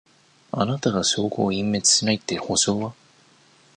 [0.51, 2.95] あなたが証拠を隠滅しないって保証は？